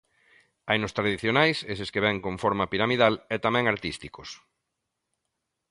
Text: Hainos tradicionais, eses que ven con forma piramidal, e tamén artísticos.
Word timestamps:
Hainos 0.69 0.95
tradicionais, 0.97 1.57
eses 1.73 1.91
que 1.93 2.03
ven 2.05 2.17
con 2.25 2.35
forma 2.43 2.65
piramidal, 2.71 3.13
e 3.35 3.37
tamén 3.45 3.65
artísticos. 3.73 4.29